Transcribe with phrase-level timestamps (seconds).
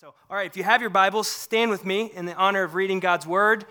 [0.00, 2.74] So, all right, if you have your Bibles, stand with me in the honor of
[2.74, 3.66] reading God's Word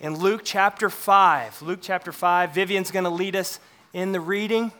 [0.00, 1.62] in Luke chapter 5.
[1.62, 2.52] Luke chapter 5.
[2.52, 3.60] Vivian's going to lead us
[3.92, 4.72] in the reading.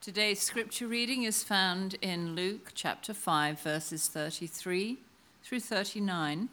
[0.00, 4.98] Today's scripture reading is found in Luke chapter 5, verses 33
[5.42, 6.48] through 39.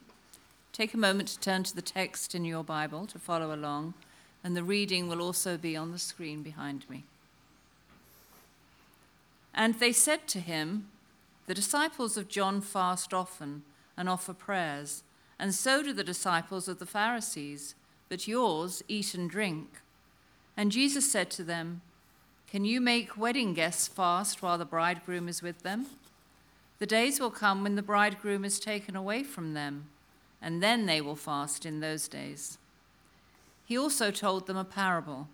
[0.74, 3.94] Take a moment to turn to the text in your Bible to follow along,
[4.44, 7.04] and the reading will also be on the screen behind me.
[9.54, 10.88] And they said to him,
[11.48, 13.64] the disciples of John fast often
[13.98, 15.04] and offer prayers,
[15.40, 17.74] and so do the disciples of the Pharisees,
[18.10, 19.82] but yours eat and drink.
[20.58, 21.82] And Jesus said to them,
[22.50, 25.88] Can you make wedding guests fast while the bridegroom is with them?
[26.80, 29.86] The days will come when the bridegroom is taken away from them,
[30.42, 32.58] and then they will fast in those days.
[33.66, 35.28] He also told them a parable.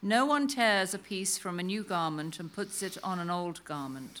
[0.00, 3.64] No one tears a piece from a new garment and puts it on an old
[3.64, 4.20] garment.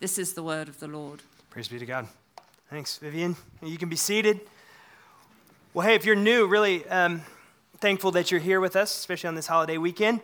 [0.00, 1.20] This is the word of the Lord.
[1.50, 2.08] Praise be to God.
[2.68, 3.36] Thanks, Vivian.
[3.62, 4.40] You can be seated.
[5.72, 7.22] Well, hey, if you're new, really um,
[7.78, 10.20] thankful that you're here with us, especially on this holiday weekend.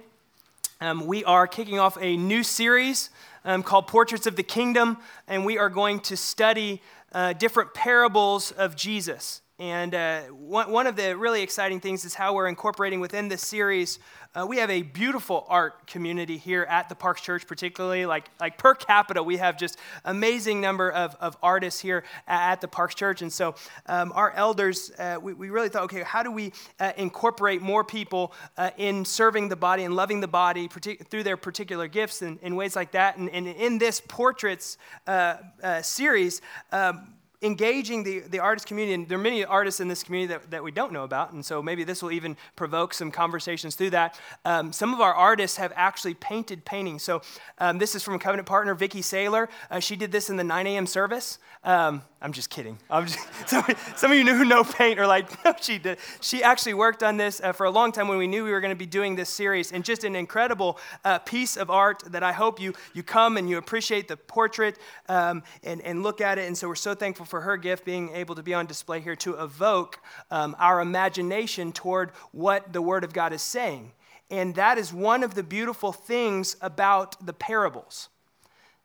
[0.80, 3.10] Um, we are kicking off a new series
[3.44, 8.50] um, called Portraits of the Kingdom, and we are going to study uh, different parables
[8.50, 9.40] of Jesus.
[9.60, 13.46] And uh, one, one of the really exciting things is how we're incorporating within this
[13.46, 13.98] series.
[14.34, 18.56] Uh, we have a beautiful art community here at the Parks Church, particularly like, like
[18.56, 23.20] per capita, we have just amazing number of, of artists here at, the Parks Church.
[23.20, 26.92] And so um, our elders, uh, we, we really thought, okay, how do we uh,
[26.96, 31.36] incorporate more people uh, in serving the body and loving the body partic- through their
[31.36, 33.18] particular gifts and, in ways like that?
[33.18, 35.36] And, and in this portraits uh,
[35.82, 36.40] series,
[36.72, 37.08] um,
[37.42, 38.94] engaging the, the artist community.
[38.94, 41.32] And there are many artists in this community that, that we don't know about.
[41.32, 44.18] And so maybe this will even provoke some conversations through that.
[44.44, 47.02] Um, some of our artists have actually painted paintings.
[47.02, 47.22] So
[47.58, 49.48] um, this is from a covenant partner, Vicki Saylor.
[49.70, 50.86] Uh, she did this in the 9 a.m.
[50.86, 51.38] service.
[51.64, 52.78] Um, I'm just kidding.
[52.90, 53.64] I'm just, some,
[53.96, 55.98] some, of you who know paint are like, no, she did.
[56.20, 58.60] She actually worked on this uh, for a long time when we knew we were
[58.60, 59.72] going to be doing this series.
[59.72, 63.48] And just an incredible uh, piece of art that I hope you, you come and
[63.48, 66.46] you appreciate the portrait um, and, and look at it.
[66.46, 69.16] And so we're so thankful for her gift being able to be on display here
[69.16, 69.98] to evoke
[70.30, 73.92] um, our imagination toward what the Word of God is saying.
[74.30, 78.10] And that is one of the beautiful things about the parables.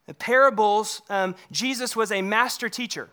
[0.08, 3.10] The parables, um, Jesus was a master teacher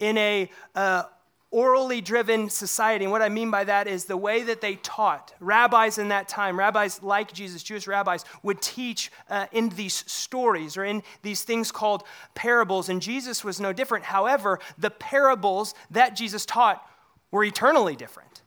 [0.00, 1.04] in a uh,
[1.50, 3.04] orally driven society.
[3.04, 5.34] And what I mean by that is the way that they taught.
[5.40, 10.76] Rabbis in that time, rabbis like Jesus, Jewish rabbis, would teach uh, in these stories
[10.76, 12.88] or in these things called parables.
[12.88, 14.04] And Jesus was no different.
[14.04, 16.84] However, the parables that Jesus taught
[17.30, 18.42] were eternally different.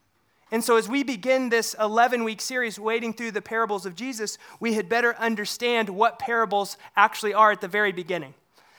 [0.50, 4.38] And so, as we begin this 11 week series, wading through the parables of Jesus,
[4.60, 8.34] we had better understand what parables actually are at the very beginning.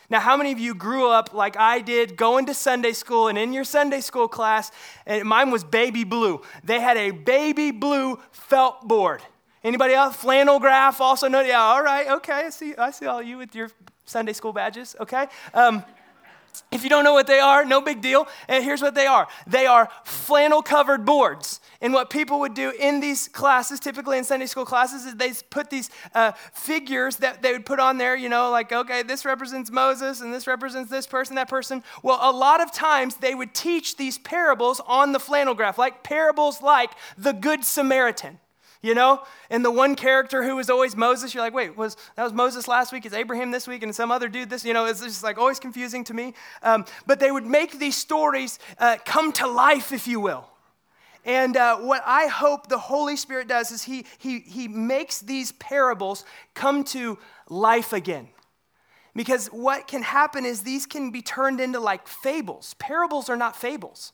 [0.09, 3.38] Now, how many of you grew up like I did, going to Sunday school, and
[3.38, 4.71] in your Sunday school class,
[5.05, 6.41] and mine was baby blue.
[6.63, 9.21] They had a baby blue felt board.
[9.63, 10.16] Anybody else?
[10.16, 11.41] Flannel graph also know?
[11.41, 12.33] Yeah, all right, okay.
[12.45, 13.71] I see, I see all you with your
[14.05, 15.25] Sunday school badges, okay?
[15.55, 15.83] Um,
[16.71, 18.27] if you don't know what they are, no big deal.
[18.47, 21.59] And here's what they are they are flannel covered boards.
[21.81, 25.33] And what people would do in these classes, typically in Sunday school classes, is they
[25.49, 29.25] put these uh, figures that they would put on there, you know, like, okay, this
[29.25, 31.83] represents Moses and this represents this person, that person.
[32.01, 36.03] Well, a lot of times they would teach these parables on the flannel graph, like
[36.03, 38.39] parables like the Good Samaritan
[38.81, 39.24] you know?
[39.50, 42.68] And the one character who was always Moses, you're like, wait, was that was Moses
[42.68, 43.06] last week?
[43.06, 43.84] Is Abraham this week?
[43.84, 44.66] And some other dude this?
[44.66, 46.34] You know, it's just like always confusing to me.
[46.63, 50.47] Um, but they would make these stories uh, come to life, if you will.
[51.26, 55.52] And uh, what I hope the Holy Spirit does is he, he, he makes these
[55.53, 56.23] parables
[56.53, 57.17] come to
[57.49, 58.29] life again.
[59.16, 62.76] Because what can happen is these can be turned into like fables.
[62.76, 64.14] Parables are not fables.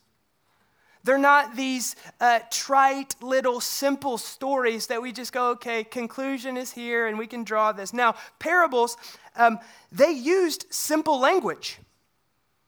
[1.04, 6.72] They're not these uh, trite little simple stories that we just go, okay, conclusion is
[6.72, 7.92] here and we can draw this.
[7.92, 8.96] Now, parables,
[9.34, 9.58] um,
[9.90, 11.78] they used simple language.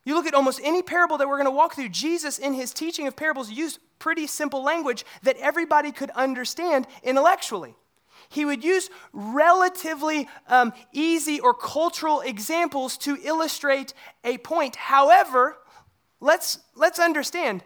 [0.05, 2.75] You look at almost any parable that we're going to walk through, Jesus, in his
[2.75, 7.75] teaching of parables, used pretty simple language that everybody could understand intellectually.
[8.29, 13.95] he would use relatively um, easy or cultural examples to illustrate
[14.25, 14.77] a point.
[14.77, 15.59] However,
[16.21, 17.63] let's, let's understand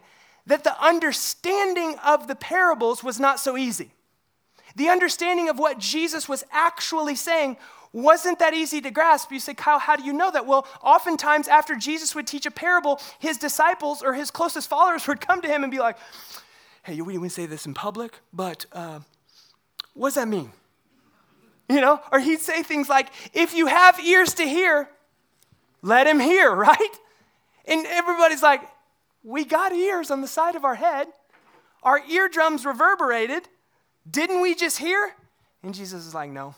[0.48, 3.90] that the understanding of the parables was not so easy.
[4.76, 7.58] The understanding of what Jesus was actually saying
[7.92, 9.30] wasn't that easy to grasp.
[9.30, 10.46] You say, Kyle, how do you know that?
[10.46, 15.20] Well, oftentimes after Jesus would teach a parable, his disciples or his closest followers would
[15.20, 15.96] come to him and be like,
[16.82, 19.00] hey, we didn't say this in public, but uh,
[19.92, 20.50] what does that mean?
[21.68, 24.88] You know, or he'd say things like, if you have ears to hear,
[25.82, 26.98] let him hear, right?
[27.66, 28.62] And everybody's like,
[29.22, 31.08] we got ears on the side of our head.
[31.82, 33.48] Our eardrums reverberated.
[34.10, 35.14] Didn't we just hear?
[35.62, 36.54] And Jesus is like, no.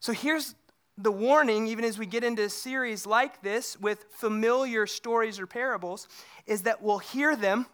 [0.00, 0.54] So here's
[0.96, 5.46] the warning, even as we get into a series like this with familiar stories or
[5.46, 6.08] parables,
[6.46, 7.66] is that we'll hear them,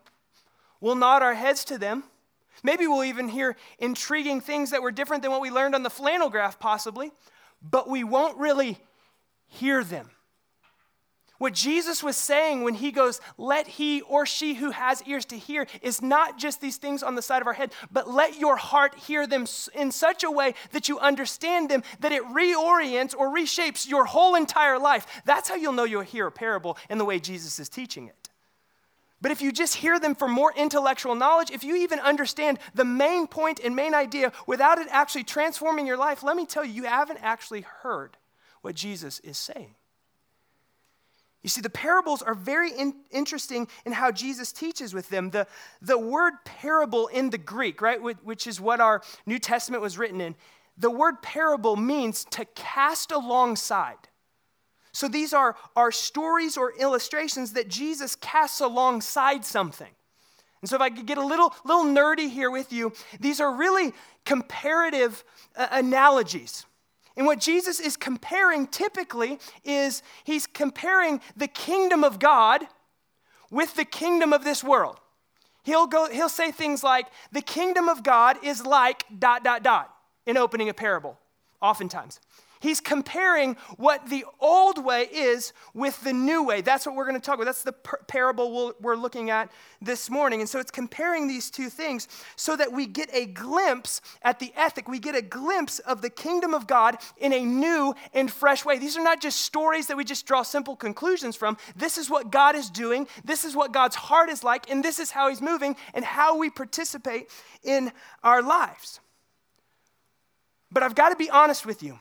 [0.80, 2.04] we'll nod our heads to them.
[2.62, 5.90] Maybe we'll even hear intriguing things that were different than what we learned on the
[5.90, 7.12] flannel graph, possibly,
[7.62, 8.78] but we won't really
[9.46, 10.10] hear them.
[11.38, 15.38] What Jesus was saying when he goes, let he or she who has ears to
[15.38, 18.56] hear, is not just these things on the side of our head, but let your
[18.56, 23.28] heart hear them in such a way that you understand them, that it reorients or
[23.28, 25.06] reshapes your whole entire life.
[25.26, 28.14] That's how you'll know you'll hear a parable in the way Jesus is teaching it.
[29.20, 32.84] But if you just hear them for more intellectual knowledge, if you even understand the
[32.84, 36.72] main point and main idea without it actually transforming your life, let me tell you,
[36.72, 38.16] you haven't actually heard
[38.60, 39.74] what Jesus is saying.
[41.46, 45.30] You see, the parables are very in, interesting in how Jesus teaches with them.
[45.30, 45.46] The,
[45.80, 50.20] the word parable in the Greek, right, which is what our New Testament was written
[50.20, 50.34] in,
[50.76, 54.08] the word parable means to cast alongside.
[54.90, 59.92] So these are, are stories or illustrations that Jesus casts alongside something.
[60.62, 63.54] And so, if I could get a little, little nerdy here with you, these are
[63.54, 63.92] really
[64.24, 65.22] comparative
[65.54, 66.66] uh, analogies.
[67.16, 72.66] And what Jesus is comparing typically is he's comparing the kingdom of God
[73.50, 75.00] with the kingdom of this world.
[75.62, 79.92] He'll, go, he'll say things like, the kingdom of God is like dot, dot, dot
[80.26, 81.18] in opening a parable,
[81.60, 82.20] oftentimes.
[82.60, 86.60] He's comparing what the old way is with the new way.
[86.62, 87.44] That's what we're going to talk about.
[87.44, 89.50] That's the par- parable we are looking at
[89.82, 90.40] this morning.
[90.40, 94.52] And so it's comparing these two things so that we get a glimpse at the
[94.56, 94.88] ethic.
[94.88, 98.78] We get a glimpse of the kingdom of God in a new and fresh way.
[98.78, 101.58] These are not just stories that we just draw simple conclusions from.
[101.76, 104.98] This is what God is doing, this is what God's heart is like, and this
[104.98, 107.28] is how He's moving and how we participate
[107.62, 107.92] in
[108.22, 109.00] our lives.
[110.70, 111.98] But I've got to be honest with you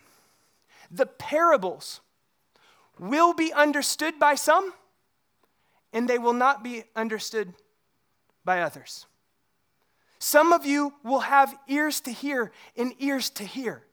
[0.92, 2.02] the parables
[3.00, 4.74] will be understood by some,
[5.92, 7.54] and they will not be understood
[8.44, 9.06] by others.
[10.20, 13.84] Some of you will have ears to hear and ears to hear.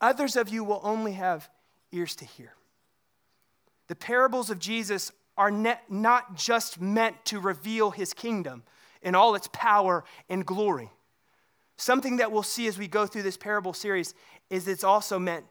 [0.00, 1.48] Others of you will only have
[1.92, 2.54] ears to hear.
[3.88, 8.62] The parables of Jesus are not just meant to reveal his kingdom
[9.00, 10.90] in all its power and glory.
[11.76, 14.14] Something that we'll see as we go through this parable series
[14.50, 15.44] is it's also meant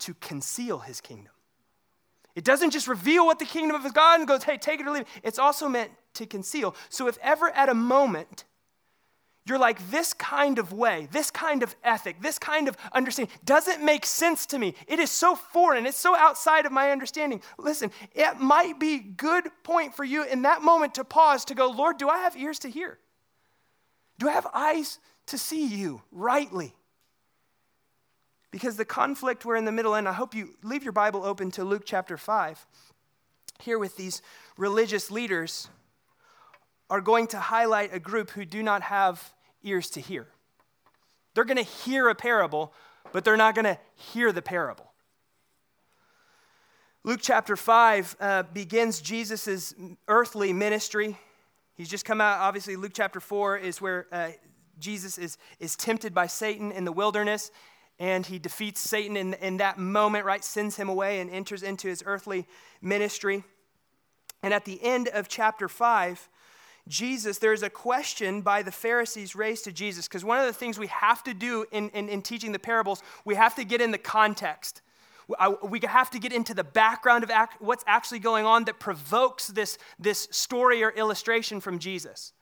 [0.00, 1.32] to conceal his kingdom.
[2.34, 4.92] It doesn't just reveal what the kingdom of God and goes, hey, take it or
[4.92, 5.08] leave it.
[5.22, 6.76] It's also meant to conceal.
[6.88, 8.44] So if ever at a moment
[9.48, 13.82] you're like, this kind of way, this kind of ethic, this kind of understanding doesn't
[13.82, 14.74] make sense to me.
[14.86, 17.40] It is so foreign, it's so outside of my understanding.
[17.58, 21.70] Listen, it might be good point for you in that moment to pause to go,
[21.70, 22.98] Lord, do I have ears to hear?
[24.18, 26.74] Do I have eyes to see you rightly?
[28.50, 31.50] Because the conflict we're in the middle, and I hope you leave your Bible open
[31.52, 32.66] to Luke chapter 5.
[33.60, 34.22] Here with these
[34.56, 35.68] religious leaders
[36.88, 40.28] are going to highlight a group who do not have ears to hear.
[41.34, 42.72] They're going to hear a parable,
[43.12, 44.92] but they're not going to hear the parable.
[47.04, 49.74] Luke chapter 5 uh, begins Jesus'
[50.08, 51.18] earthly ministry.
[51.74, 54.30] He's just come out, obviously, Luke chapter 4 is where uh,
[54.78, 57.50] Jesus is, is tempted by Satan in the wilderness
[57.98, 60.44] and he defeats Satan in, in that moment, right?
[60.44, 62.46] Sends him away and enters into his earthly
[62.80, 63.44] ministry.
[64.42, 66.28] And at the end of chapter 5,
[66.86, 70.78] Jesus, there's a question by the Pharisees raised to Jesus, because one of the things
[70.78, 73.90] we have to do in, in, in, teaching the parables, we have to get in
[73.90, 74.80] the context.
[75.62, 79.76] We have to get into the background of what's actually going on that provokes this,
[79.98, 82.32] this story or illustration from Jesus.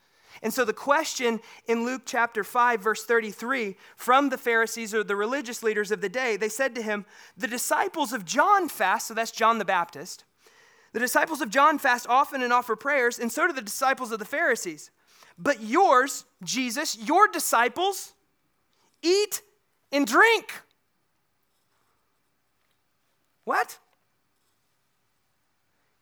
[0.42, 5.16] And so the question in Luke chapter 5, verse 33, from the Pharisees or the
[5.16, 7.04] religious leaders of the day, they said to him,
[7.36, 10.24] The disciples of John fast, so that's John the Baptist.
[10.92, 14.18] The disciples of John fast often and offer prayers, and so do the disciples of
[14.18, 14.90] the Pharisees.
[15.38, 18.14] But yours, Jesus, your disciples,
[19.02, 19.42] eat
[19.92, 20.52] and drink.
[23.44, 23.78] What?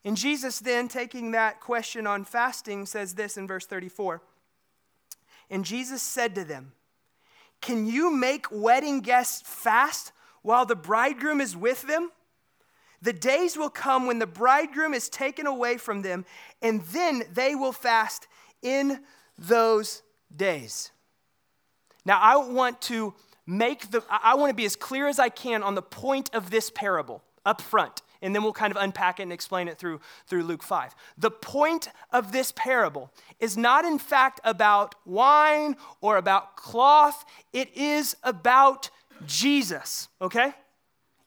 [0.05, 4.23] And Jesus, then, taking that question on fasting, says this in verse 34
[5.51, 6.73] And Jesus said to them,
[7.61, 12.11] Can you make wedding guests fast while the bridegroom is with them?
[13.01, 16.25] The days will come when the bridegroom is taken away from them,
[16.63, 18.27] and then they will fast
[18.63, 19.01] in
[19.39, 20.03] those
[20.35, 20.91] days.
[22.07, 23.15] Now, I want to
[23.47, 26.51] make the, I want to be as clear as I can on the point of
[26.51, 30.01] this parable up front, and then we'll kind of unpack it and explain it through,
[30.27, 30.95] through Luke 5.
[31.19, 37.77] The point of this parable is not, in fact, about wine or about cloth, it
[37.77, 38.91] is about
[39.27, 40.55] Jesus, okay?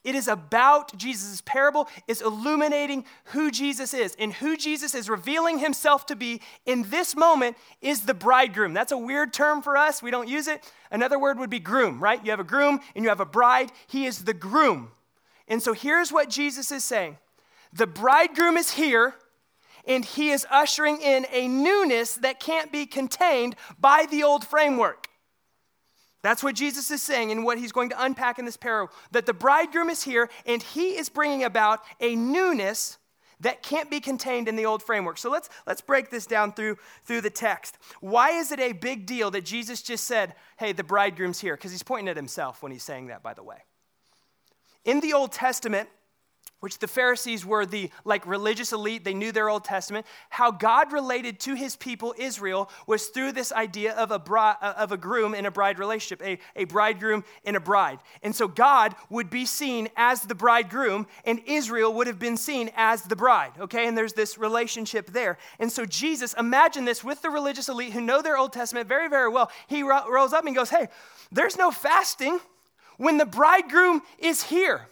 [0.04, 4.16] It is about Jesus' parable, is illuminating who Jesus is.
[4.18, 8.72] And who Jesus is revealing himself to be in this moment is the bridegroom.
[8.72, 10.02] That's a weird term for us.
[10.02, 10.70] We don't use it.
[10.90, 12.24] Another word would be groom, right?
[12.24, 13.70] You have a groom and you have a bride.
[13.86, 14.92] He is the groom.
[15.48, 17.18] And so here's what Jesus is saying
[17.72, 19.14] The bridegroom is here,
[19.86, 25.08] and he is ushering in a newness that can't be contained by the old framework.
[26.22, 29.24] That's what Jesus is saying and what he's going to unpack in this parable that
[29.24, 32.98] the bridegroom is here and he is bringing about a newness
[33.40, 35.16] that can't be contained in the old framework.
[35.16, 37.78] So let's let's break this down through through the text.
[38.00, 41.70] Why is it a big deal that Jesus just said, "Hey, the bridegroom's here?" Because
[41.70, 43.62] he's pointing at himself when he's saying that, by the way.
[44.88, 45.86] In the Old Testament,
[46.60, 50.06] which the Pharisees were the like religious elite, they knew their Old Testament.
[50.30, 54.72] How God related to his people Israel was through this idea of a, bride, uh,
[54.78, 57.98] of a groom and a bride relationship, a, a bridegroom and a bride.
[58.22, 62.70] And so God would be seen as the bridegroom, and Israel would have been seen
[62.74, 63.86] as the bride, okay?
[63.86, 65.36] And there's this relationship there.
[65.58, 69.10] And so Jesus, imagine this with the religious elite who know their Old Testament very,
[69.10, 69.50] very well.
[69.66, 70.88] He ro- rolls up and goes, Hey,
[71.30, 72.40] there's no fasting
[72.98, 74.88] when the bridegroom is here.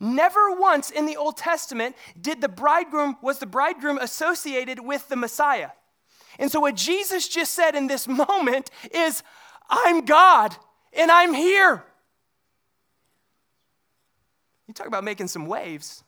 [0.00, 5.16] Never once in the Old Testament did the bridegroom was the bridegroom associated with the
[5.16, 5.70] Messiah.
[6.38, 9.22] And so what Jesus just said in this moment is
[9.68, 10.54] I'm God
[10.92, 11.84] and I'm here.
[14.66, 16.04] You talk about making some waves.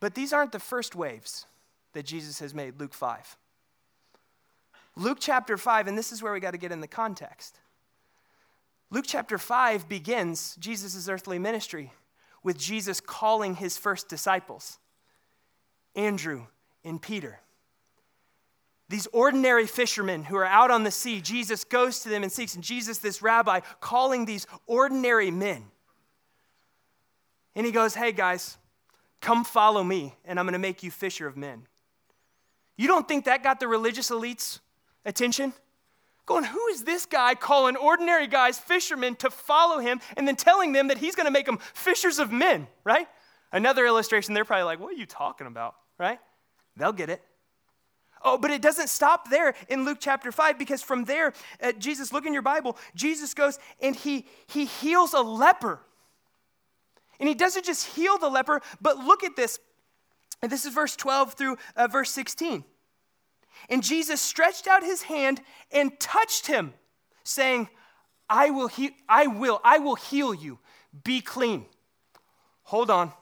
[0.00, 1.46] But these aren't the first waves
[1.92, 3.36] that Jesus has made, Luke 5.
[4.96, 7.58] Luke chapter 5, and this is where we got to get in the context.
[8.94, 11.92] Luke chapter 5 begins Jesus' earthly ministry
[12.44, 14.78] with Jesus calling his first disciples,
[15.96, 16.46] Andrew
[16.84, 17.40] and Peter.
[18.88, 22.54] These ordinary fishermen who are out on the sea, Jesus goes to them and seeks,
[22.54, 25.64] and Jesus, this rabbi, calling these ordinary men.
[27.56, 28.58] And he goes, Hey guys,
[29.20, 31.66] come follow me, and I'm going to make you fisher of men.
[32.76, 34.60] You don't think that got the religious elites'
[35.04, 35.52] attention?
[36.26, 40.72] Going, who is this guy calling ordinary guys fishermen to follow him and then telling
[40.72, 43.06] them that he's going to make them fishers of men, right?
[43.52, 46.18] Another illustration, they're probably like, what are you talking about, right?
[46.76, 47.22] They'll get it.
[48.22, 52.10] Oh, but it doesn't stop there in Luke chapter 5 because from there, uh, Jesus,
[52.10, 55.80] look in your Bible, Jesus goes and he, he heals a leper.
[57.20, 59.60] And he doesn't just heal the leper, but look at this.
[60.40, 62.64] And this is verse 12 through uh, verse 16.
[63.68, 65.40] And Jesus stretched out his hand
[65.72, 66.74] and touched him,
[67.24, 67.68] saying,
[68.28, 70.58] I will, he- I will, I will heal you.
[71.02, 71.66] Be clean.
[72.64, 73.12] Hold on.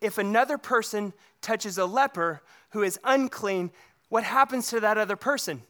[0.00, 3.70] If another person touches a leper who is unclean,
[4.08, 5.62] what happens to that other person?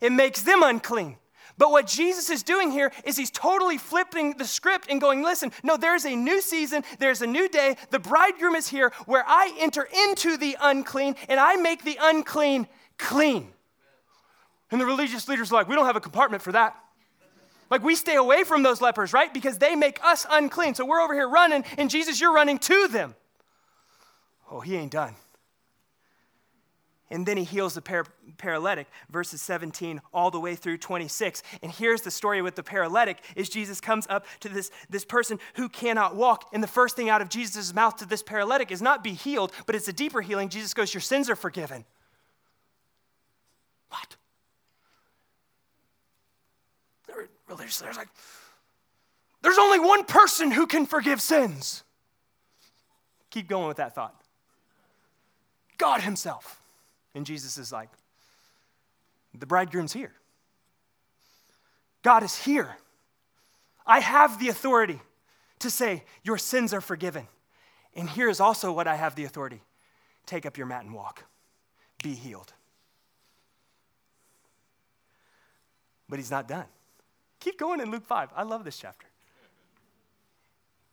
[0.00, 1.16] It makes them unclean.
[1.58, 5.52] But what Jesus is doing here is he's totally flipping the script and going, listen,
[5.62, 7.76] no, there's a new season, there's a new day.
[7.90, 12.66] The bridegroom is here where I enter into the unclean and I make the unclean
[12.98, 13.52] clean.
[14.70, 16.76] And the religious leaders are like, we don't have a compartment for that.
[17.68, 19.32] Like, we stay away from those lepers, right?
[19.32, 20.74] Because they make us unclean.
[20.74, 23.16] So we're over here running, and Jesus, you're running to them.
[24.50, 25.16] Oh, he ain't done.
[27.10, 31.42] And then he heals the par- paralytic, verses 17 all the way through 26.
[31.62, 35.38] And here's the story with the paralytic is Jesus comes up to this, this person
[35.54, 36.48] who cannot walk.
[36.52, 39.52] And the first thing out of Jesus' mouth to this paralytic is not be healed,
[39.66, 40.48] but it's a deeper healing.
[40.48, 41.84] Jesus goes, Your sins are forgiven.
[43.90, 44.16] What?
[47.48, 48.08] Religious leaders like,
[49.42, 51.84] there's only one person who can forgive sins.
[53.30, 54.20] Keep going with that thought.
[55.78, 56.60] God Himself.
[57.16, 57.88] And Jesus is like,
[59.32, 60.12] the bridegroom's here.
[62.02, 62.76] God is here.
[63.86, 65.00] I have the authority
[65.60, 67.26] to say, Your sins are forgiven.
[67.94, 69.62] And here is also what I have the authority
[70.26, 71.24] take up your mat and walk,
[72.02, 72.52] be healed.
[76.08, 76.66] But he's not done.
[77.40, 78.28] Keep going in Luke 5.
[78.36, 79.05] I love this chapter.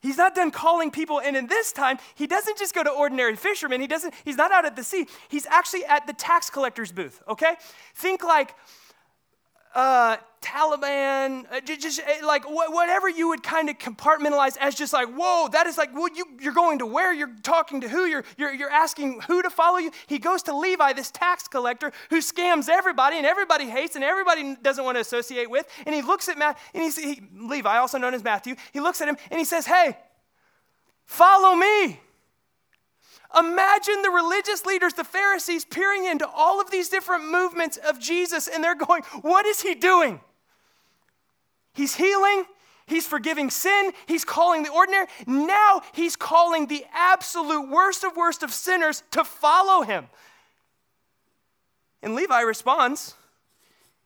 [0.04, 3.36] He's not done calling people, and in this time, he doesn't just go to ordinary
[3.36, 3.80] fishermen.
[3.80, 5.06] He doesn't, he's not out at the sea.
[5.30, 7.54] He's actually at the tax collector's booth, okay?
[7.94, 8.54] Think like
[9.74, 14.92] uh, Taliban, uh, just, uh, like wh- whatever you would kind of compartmentalize as just
[14.92, 17.12] like, whoa, that is like, well, you, you're going to where?
[17.12, 18.04] You're talking to who?
[18.04, 19.90] You're, you're, you're asking who to follow you?
[20.06, 24.56] He goes to Levi, this tax collector who scams everybody and everybody hates and everybody
[24.62, 25.66] doesn't want to associate with.
[25.86, 29.00] And he looks at Matt, and he's, he, Levi, also known as Matthew, he looks
[29.00, 29.96] at him and he says, hey,
[31.06, 32.00] follow me.
[33.38, 38.48] Imagine the religious leaders, the Pharisees, peering into all of these different movements of Jesus,
[38.48, 40.20] and they're going, What is he doing?
[41.72, 42.44] He's healing,
[42.86, 45.06] he's forgiving sin, he's calling the ordinary.
[45.26, 50.08] Now he's calling the absolute worst of worst of sinners to follow him.
[52.02, 53.14] And Levi responds,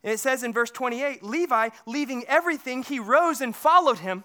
[0.03, 4.25] and it says in verse 28 Levi, leaving everything, he rose and followed him.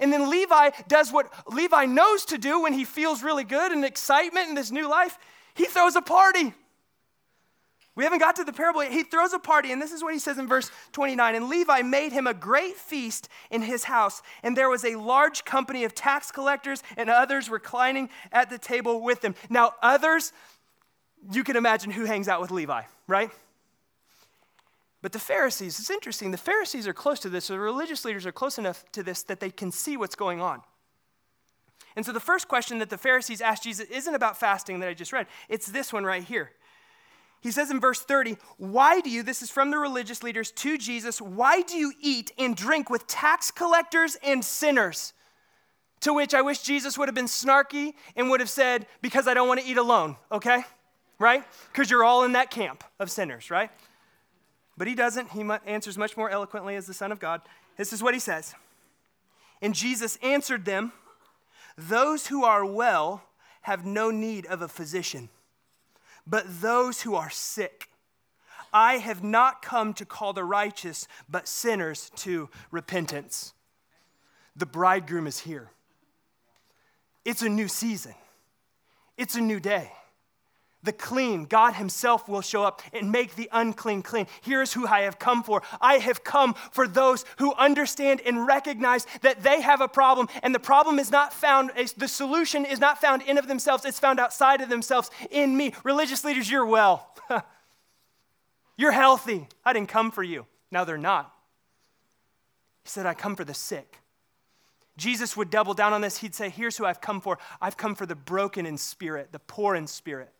[0.00, 3.84] And then Levi does what Levi knows to do when he feels really good and
[3.84, 5.18] excitement in this new life.
[5.54, 6.54] He throws a party.
[7.96, 8.92] We haven't got to the parable yet.
[8.92, 11.34] He throws a party, and this is what he says in verse 29.
[11.34, 15.44] And Levi made him a great feast in his house, and there was a large
[15.44, 19.34] company of tax collectors and others reclining at the table with him.
[19.50, 20.32] Now, others,
[21.30, 23.30] you can imagine who hangs out with Levi, right?
[25.02, 28.32] But the Pharisees, it's interesting, the Pharisees are close to this, the religious leaders are
[28.32, 30.60] close enough to this that they can see what's going on.
[31.96, 34.94] And so the first question that the Pharisees asked Jesus isn't about fasting that I
[34.94, 36.50] just read, it's this one right here.
[37.40, 40.76] He says in verse 30, Why do you, this is from the religious leaders to
[40.76, 45.14] Jesus, why do you eat and drink with tax collectors and sinners?
[46.00, 49.34] To which I wish Jesus would have been snarky and would have said, Because I
[49.34, 50.62] don't want to eat alone, okay?
[51.18, 51.44] Right?
[51.72, 53.70] Because you're all in that camp of sinners, right?
[54.80, 55.32] But he doesn't.
[55.32, 57.42] He answers much more eloquently as the Son of God.
[57.76, 58.54] This is what he says.
[59.60, 60.92] And Jesus answered them
[61.76, 63.22] Those who are well
[63.60, 65.28] have no need of a physician,
[66.26, 67.90] but those who are sick.
[68.72, 73.52] I have not come to call the righteous, but sinners to repentance.
[74.56, 75.68] The bridegroom is here.
[77.26, 78.14] It's a new season,
[79.18, 79.92] it's a new day
[80.82, 81.44] the clean.
[81.44, 84.26] God Himself will show up and make the unclean clean.
[84.42, 85.62] Here's who I have come for.
[85.80, 90.54] I have come for those who understand and recognize that they have a problem, and
[90.54, 94.18] the problem is not found, the solution is not found in of themselves, it's found
[94.18, 95.74] outside of themselves in me.
[95.84, 97.14] Religious leaders, you're well.
[98.76, 99.46] you're healthy.
[99.64, 100.46] I didn't come for you.
[100.70, 101.32] Now they're not.
[102.84, 103.98] He said, I come for the sick.
[104.96, 106.18] Jesus would double down on this.
[106.18, 107.38] He'd say, Here's who I've come for.
[107.60, 110.30] I've come for the broken in spirit, the poor in spirit.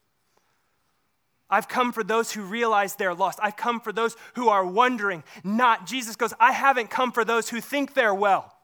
[1.50, 3.38] I've come for those who realize they're lost.
[3.42, 5.86] I've come for those who are wondering, not.
[5.86, 8.54] Jesus goes, I haven't come for those who think they're well,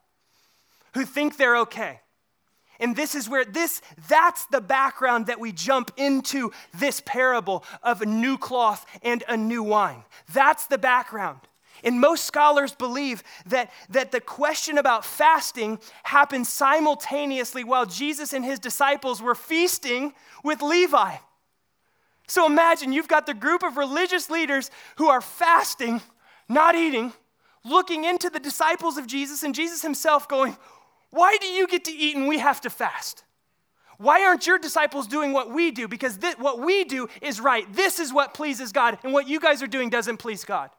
[0.94, 2.00] who think they're okay.
[2.78, 8.02] And this is where this, that's the background that we jump into this parable of
[8.02, 10.04] a new cloth and a new wine.
[10.32, 11.40] That's the background.
[11.84, 18.44] And most scholars believe that, that the question about fasting happened simultaneously while Jesus and
[18.44, 21.16] his disciples were feasting with Levi.
[22.26, 26.00] So imagine you've got the group of religious leaders who are fasting,
[26.48, 27.12] not eating,
[27.64, 30.56] looking into the disciples of Jesus, and Jesus himself going,
[31.10, 33.22] Why do you get to eat and we have to fast?
[33.98, 35.88] Why aren't your disciples doing what we do?
[35.88, 37.72] Because th- what we do is right.
[37.72, 40.70] This is what pleases God, and what you guys are doing doesn't please God.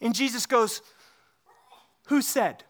[0.00, 0.80] And Jesus goes,
[2.06, 2.64] Who said?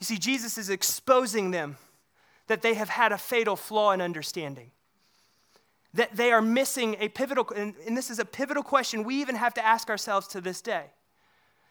[0.00, 1.78] You see, Jesus is exposing them
[2.46, 4.70] that they have had a fatal flaw in understanding.
[5.94, 9.36] That they are missing a pivotal, and, and this is a pivotal question we even
[9.36, 10.86] have to ask ourselves to this day.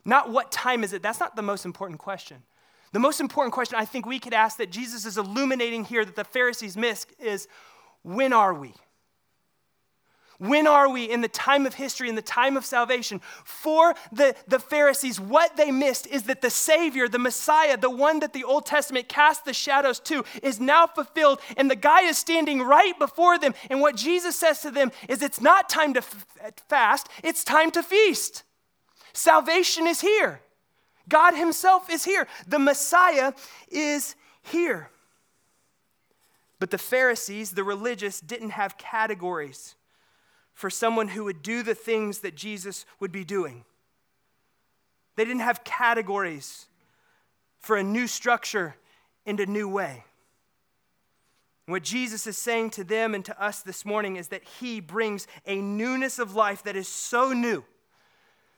[0.05, 1.01] Not what time is it?
[1.01, 2.43] That's not the most important question.
[2.91, 6.15] The most important question I think we could ask that Jesus is illuminating here that
[6.15, 7.47] the Pharisees miss is
[8.03, 8.73] when are we?
[10.39, 13.21] When are we in the time of history, in the time of salvation?
[13.43, 18.19] For the, the Pharisees, what they missed is that the Savior, the Messiah, the one
[18.21, 22.17] that the Old Testament cast the shadows to, is now fulfilled, and the guy is
[22.17, 23.53] standing right before them.
[23.69, 26.25] And what Jesus says to them is it's not time to f-
[26.67, 28.43] fast, it's time to feast.
[29.13, 30.41] Salvation is here.
[31.07, 32.27] God Himself is here.
[32.47, 33.33] The Messiah
[33.69, 34.89] is here.
[36.59, 39.75] But the Pharisees, the religious, didn't have categories
[40.63, 43.65] for someone who would do the things that Jesus would be doing.
[45.17, 46.67] They didn't have categories
[47.59, 48.77] for a new structure
[49.25, 50.05] and a new way.
[51.65, 55.27] what Jesus is saying to them and to us this morning is that He brings
[55.45, 57.65] a newness of life that is so new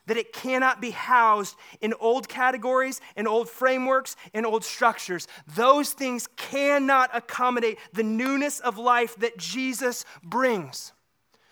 [0.06, 5.28] that it cannot be housed in old categories, in old frameworks, in old structures.
[5.56, 10.92] Those things cannot accommodate the newness of life that Jesus brings.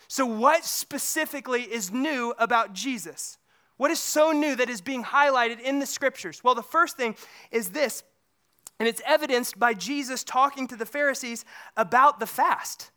[0.07, 3.37] So, what specifically is new about Jesus?
[3.77, 6.43] What is so new that is being highlighted in the scriptures?
[6.43, 7.15] Well, the first thing
[7.51, 8.03] is this,
[8.79, 11.43] and it's evidenced by Jesus talking to the Pharisees
[11.75, 12.91] about the fast.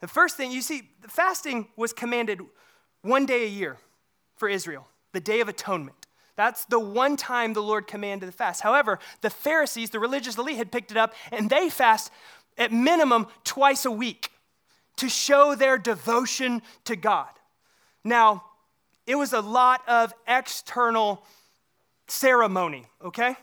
[0.00, 2.40] The first thing, you see, the fasting was commanded
[3.02, 3.76] one day a year
[4.36, 6.06] for Israel, the Day of Atonement.
[6.36, 8.62] That's the one time the Lord commanded the fast.
[8.62, 12.10] However, the Pharisees, the religious elite, had picked it up and they fast
[12.56, 14.30] at minimum twice a week
[14.96, 17.28] to show their devotion to God.
[18.04, 18.44] Now,
[19.06, 21.24] it was a lot of external
[22.06, 23.36] ceremony, okay?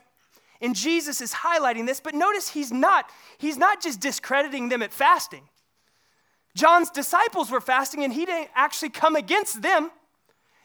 [0.61, 4.91] And Jesus is highlighting this, but notice he's not he's not just discrediting them at
[4.91, 5.43] fasting.
[6.55, 9.91] John's disciples were fasting and he didn't actually come against them.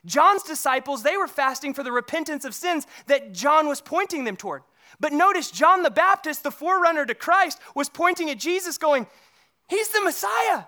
[0.06, 4.36] John's disciples, they were fasting for the repentance of sins that John was pointing them
[4.36, 4.62] toward.
[4.98, 9.06] But notice John the Baptist, the forerunner to Christ, was pointing at Jesus, going,
[9.68, 10.64] He's the Messiah.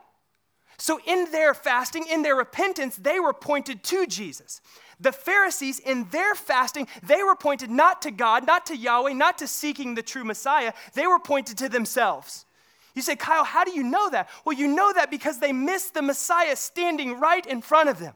[0.77, 4.61] So, in their fasting, in their repentance, they were pointed to Jesus.
[5.01, 9.39] The Pharisees, in their fasting, they were pointed not to God, not to Yahweh, not
[9.39, 10.73] to seeking the true Messiah.
[10.95, 12.47] They were pointed to themselves.
[12.95, 14.29] You say, Kyle, how do you know that?
[14.45, 18.15] Well, you know that because they missed the Messiah standing right in front of them.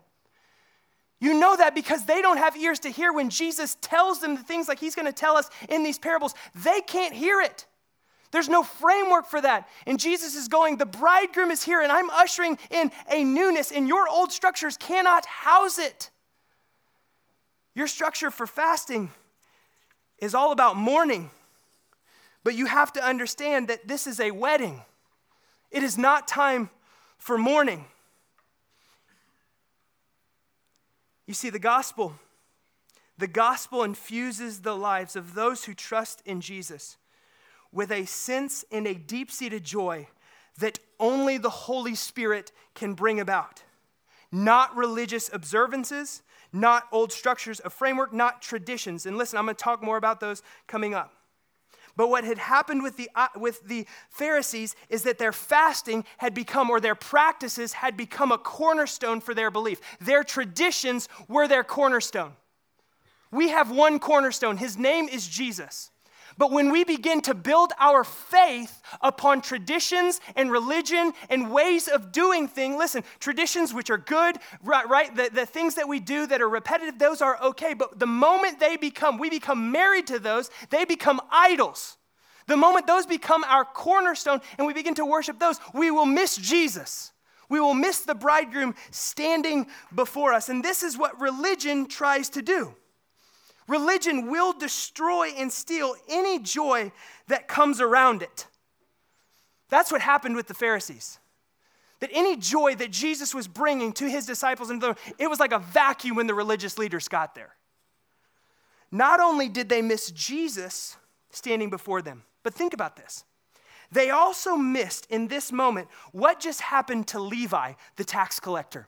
[1.20, 4.42] You know that because they don't have ears to hear when Jesus tells them the
[4.42, 6.32] things like he's going to tell us in these parables.
[6.54, 7.66] They can't hear it.
[8.30, 9.68] There's no framework for that.
[9.86, 13.88] And Jesus is going, The bridegroom is here, and I'm ushering in a newness, and
[13.88, 16.10] your old structures cannot house it.
[17.74, 19.10] Your structure for fasting
[20.18, 21.30] is all about mourning.
[22.44, 24.82] But you have to understand that this is a wedding,
[25.70, 26.70] it is not time
[27.18, 27.86] for mourning.
[31.26, 32.14] You see, the gospel,
[33.18, 36.96] the gospel infuses the lives of those who trust in Jesus
[37.72, 40.08] with a sense and a deep seated joy
[40.58, 43.62] that only the Holy Spirit can bring about.
[44.32, 49.06] Not religious observances, not old structures of framework, not traditions.
[49.06, 51.12] And listen, I'm going to talk more about those coming up.
[51.96, 56.32] But what had happened with the, uh, with the Pharisees is that their fasting had
[56.32, 59.80] become, or their practices had become a cornerstone for their belief.
[60.00, 62.34] Their traditions were their cornerstone.
[63.32, 65.90] We have one cornerstone, his name is Jesus.
[66.38, 72.12] But when we begin to build our faith upon traditions and religion and ways of
[72.12, 74.88] doing things, listen, traditions which are good, right?
[74.88, 77.74] right the, the things that we do that are repetitive, those are okay.
[77.74, 81.96] But the moment they become, we become married to those, they become idols.
[82.46, 86.36] The moment those become our cornerstone and we begin to worship those, we will miss
[86.36, 87.12] Jesus.
[87.48, 90.48] We will miss the bridegroom standing before us.
[90.48, 92.74] And this is what religion tries to do.
[93.68, 96.90] Religion will destroy and steal any joy
[97.28, 98.46] that comes around it.
[99.68, 101.18] That's what happened with the Pharisees.
[102.00, 104.82] That any joy that Jesus was bringing to his disciples, and
[105.18, 107.54] it was like a vacuum when the religious leaders got there.
[108.90, 110.96] Not only did they miss Jesus
[111.30, 113.24] standing before them, but think about this.
[113.92, 118.86] They also missed in this moment what just happened to Levi, the tax collector.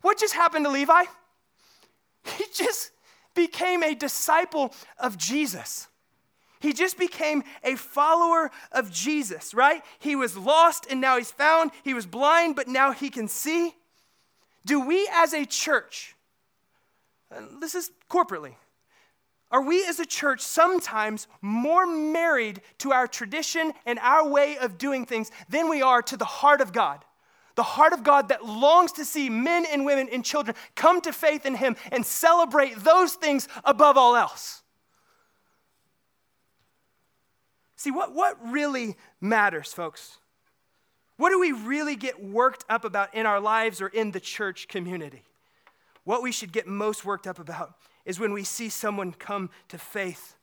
[0.00, 1.04] What just happened to Levi?
[2.38, 2.90] He just
[3.34, 5.88] became a disciple of Jesus.
[6.60, 9.82] He just became a follower of Jesus, right?
[9.98, 11.70] He was lost and now he's found.
[11.84, 13.74] He was blind, but now he can see.
[14.64, 16.16] Do we as a church,
[17.60, 18.54] this is corporately,
[19.52, 24.76] are we as a church sometimes more married to our tradition and our way of
[24.76, 27.04] doing things than we are to the heart of God?
[27.56, 31.12] The heart of God that longs to see men and women and children come to
[31.12, 34.62] faith in Him and celebrate those things above all else.
[37.76, 40.18] See, what, what really matters, folks?
[41.16, 44.68] What do we really get worked up about in our lives or in the church
[44.68, 45.22] community?
[46.04, 49.78] What we should get most worked up about is when we see someone come to
[49.78, 50.35] faith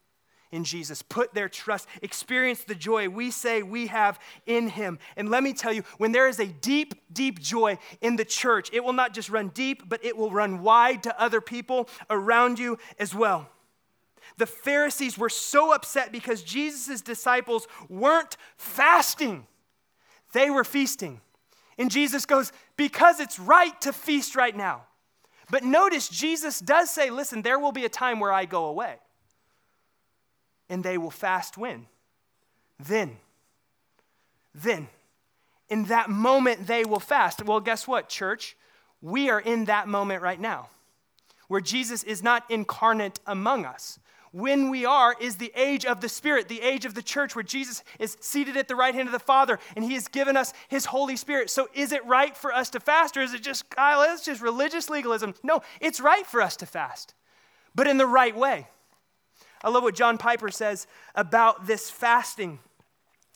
[0.53, 4.99] in Jesus, put their trust, experience the joy we say we have in Him.
[5.17, 8.69] And let me tell you, when there is a deep, deep joy in the church,
[8.71, 12.59] it will not just run deep, but it will run wide to other people around
[12.59, 13.49] you as well.
[14.37, 19.47] The Pharisees were so upset because Jesus' disciples weren't fasting,
[20.33, 21.19] they were feasting.
[21.79, 24.83] And Jesus goes, Because it's right to feast right now.
[25.49, 28.97] But notice, Jesus does say, Listen, there will be a time where I go away
[30.69, 31.87] and they will fast when?
[32.79, 33.17] Then.
[34.53, 34.87] Then.
[35.69, 37.43] In that moment, they will fast.
[37.43, 38.55] Well, guess what, church?
[39.03, 40.69] we are in that moment right now
[41.49, 43.99] where Jesus is not incarnate among us.
[44.31, 47.43] When we are is the age of the Spirit, the age of the church, where
[47.43, 50.53] Jesus is seated at the right hand of the Father and He has given us
[50.69, 51.51] His Holy Spirit.
[51.51, 54.41] So, is it right for us to fast, or is it just, Kyle, it's just
[54.41, 55.35] religious legalism?
[55.43, 57.13] No, it's right for us to fast,
[57.75, 58.67] but in the right way.
[59.63, 62.59] I love what John Piper says about this fasting.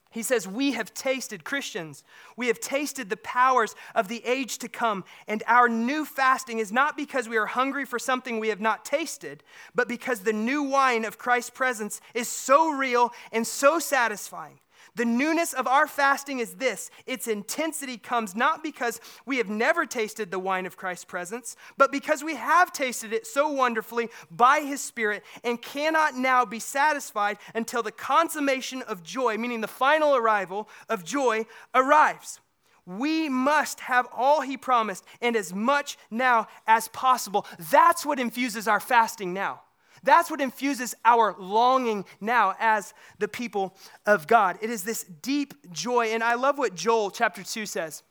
[0.10, 2.04] He says, We have tasted, Christians,
[2.36, 6.72] we have tasted the powers of the age to come, and our new fasting is
[6.72, 9.44] not because we are hungry for something we have not tasted,
[9.76, 14.60] but because the new wine of Christ's presence is so real and so satisfying
[14.98, 19.86] the newness of our fasting is this its intensity comes not because we have never
[19.86, 24.62] tasted the wine of Christ's presence, but because we have tasted it so wonderfully by
[24.62, 30.16] His Spirit and cannot now be satisfied until the consummation of joy, meaning the final
[30.16, 32.40] arrival of joy, arrives.
[32.88, 37.46] We must have all He promised and as much now as possible.
[37.60, 39.62] That's what infuses our fasting now.
[40.04, 44.58] That's what infuses our longing now as the people of God.
[44.62, 46.08] It is this deep joy.
[46.08, 48.04] And I love what Joel chapter 2 says.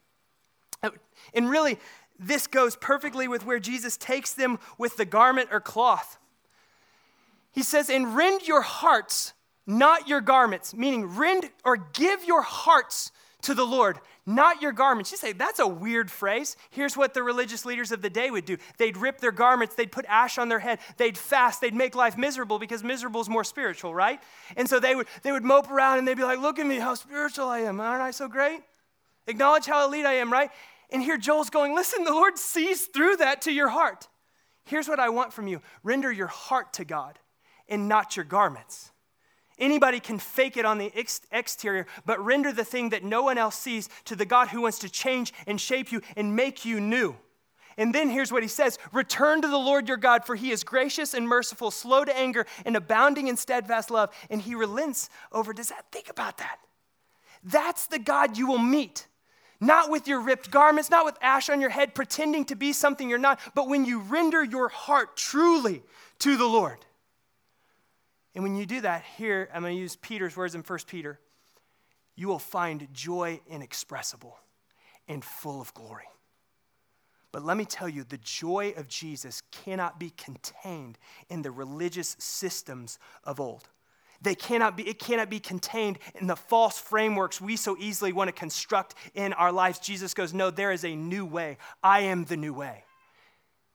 [1.34, 1.78] And really,
[2.18, 6.18] this goes perfectly with where Jesus takes them with the garment or cloth.
[7.52, 9.32] He says, And rend your hearts,
[9.66, 15.12] not your garments, meaning rend or give your hearts to the Lord, not your garments.
[15.12, 16.56] You say, that's a weird phrase.
[16.70, 19.92] Here's what the religious leaders of the day would do they'd rip their garments, they'd
[19.92, 23.44] put ash on their head, they'd fast, they'd make life miserable because miserable is more
[23.44, 24.20] spiritual, right?
[24.56, 26.76] And so they would, they would mope around and they'd be like, look at me,
[26.76, 27.80] how spiritual I am.
[27.80, 28.60] Aren't I so great?
[29.26, 30.50] Acknowledge how elite I am, right?
[30.90, 34.08] And here Joel's going, listen, the Lord sees through that to your heart.
[34.64, 37.18] Here's what I want from you render your heart to God
[37.68, 38.90] and not your garments.
[39.58, 43.38] Anybody can fake it on the ex- exterior, but render the thing that no one
[43.38, 46.80] else sees to the God who wants to change and shape you and make you
[46.80, 47.16] new.
[47.78, 50.64] And then here's what he says Return to the Lord your God, for he is
[50.64, 55.52] gracious and merciful, slow to anger, and abounding in steadfast love, and he relents over.
[55.52, 56.58] That think about that?
[57.42, 59.06] That's the God you will meet.
[59.60, 63.08] Not with your ripped garments, not with ash on your head, pretending to be something
[63.08, 65.82] you're not, but when you render your heart truly
[66.18, 66.85] to the Lord.
[68.36, 71.18] And when you do that, here, I'm going to use Peter's words in 1 Peter
[72.18, 74.38] you will find joy inexpressible
[75.06, 76.08] and full of glory.
[77.30, 80.96] But let me tell you, the joy of Jesus cannot be contained
[81.28, 83.68] in the religious systems of old.
[84.22, 88.28] They cannot be, it cannot be contained in the false frameworks we so easily want
[88.28, 89.78] to construct in our lives.
[89.78, 91.58] Jesus goes, No, there is a new way.
[91.82, 92.84] I am the new way.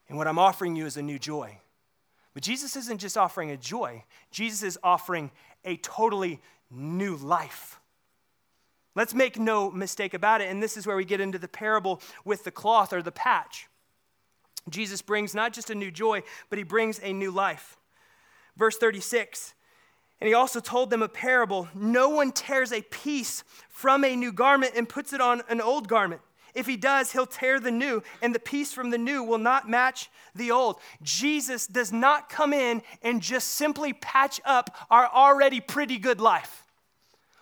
[0.10, 1.60] And what I'm offering you is a new joy.
[2.34, 5.32] But Jesus isn't just offering a joy, Jesus is offering
[5.65, 6.39] a totally
[6.70, 7.80] new life.
[8.94, 10.50] Let's make no mistake about it.
[10.50, 13.67] And this is where we get into the parable with the cloth or the patch.
[14.70, 17.78] Jesus brings not just a new joy, but he brings a new life.
[18.58, 19.54] Verse 36
[20.20, 24.32] And he also told them a parable No one tears a piece from a new
[24.32, 26.22] garment and puts it on an old garment.
[26.53, 29.69] If he does, he'll tear the new, and the piece from the new will not
[29.69, 30.77] match the old.
[31.01, 36.63] Jesus does not come in and just simply patch up our already pretty good life.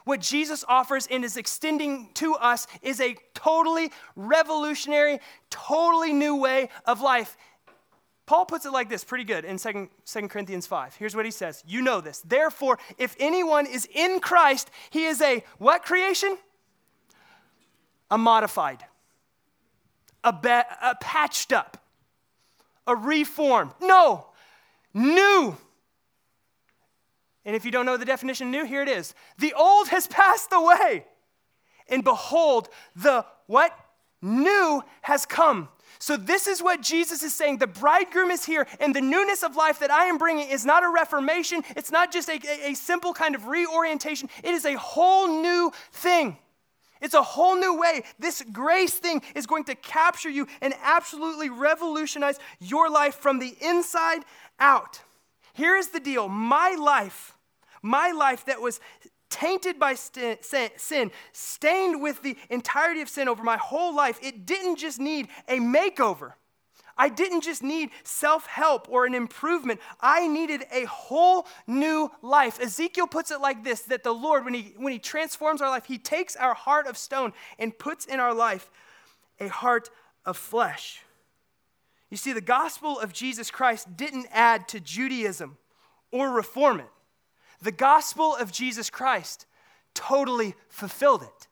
[0.06, 5.20] What Jesus offers and is extending to us is a totally revolutionary,
[5.52, 7.38] totally new way of life.
[8.26, 10.96] Paul puts it like this pretty good in 2, 2 Corinthians 5.
[10.96, 12.22] Here's what he says You know this.
[12.22, 16.38] Therefore, if anyone is in Christ, he is a what creation?
[18.12, 18.84] A modified
[20.24, 21.84] a, be- a patched up,
[22.88, 23.72] a reformed.
[23.82, 24.28] No,
[24.94, 25.58] new.
[27.46, 29.14] And if you don't know the definition new, here it is.
[29.38, 31.06] The old has passed away.
[31.88, 33.78] And behold, the what?
[34.22, 35.70] New has come.
[35.98, 37.58] So, this is what Jesus is saying.
[37.58, 40.84] The bridegroom is here, and the newness of life that I am bringing is not
[40.84, 41.64] a reformation.
[41.76, 44.30] It's not just a, a, a simple kind of reorientation.
[44.44, 46.38] It is a whole new thing.
[47.02, 48.04] It's a whole new way.
[48.20, 53.56] This grace thing is going to capture you and absolutely revolutionize your life from the
[53.62, 54.24] inside
[54.60, 55.02] out.
[55.54, 57.36] Here is the deal my life,
[57.82, 58.80] my life that was
[59.30, 64.78] tainted by sin, stained with the entirety of sin over my whole life, it didn't
[64.78, 66.34] just need a makeover.
[67.00, 69.80] I didn't just need self help or an improvement.
[70.02, 72.60] I needed a whole new life.
[72.60, 75.86] Ezekiel puts it like this that the Lord, when he, when he transforms our life,
[75.86, 78.70] He takes our heart of stone and puts in our life
[79.40, 79.90] a heart
[80.26, 81.00] of flesh.
[82.10, 85.58] You see, the gospel of Jesus Christ didn't add to Judaism
[86.12, 86.90] or reform it,
[87.62, 89.46] the gospel of Jesus Christ
[89.94, 91.48] totally fulfilled it.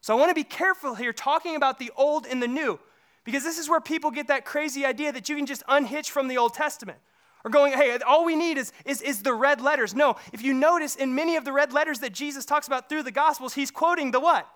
[0.00, 2.80] So I want to be careful here talking about the old and the new
[3.24, 6.28] Because this is where people get that crazy idea that you can just unhitch from
[6.28, 6.98] the Old Testament.
[7.44, 9.94] Or going, hey, all we need is, is, is the red letters.
[9.94, 13.02] No, if you notice in many of the red letters that Jesus talks about through
[13.02, 14.46] the Gospels, he's quoting the what?